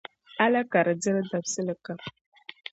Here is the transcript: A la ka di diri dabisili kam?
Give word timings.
A 0.43 0.45
la 0.53 0.61
ka 0.71 0.79
di 0.85 0.93
diri 1.03 1.21
dabisili 1.31 1.73
kam? 1.85 1.99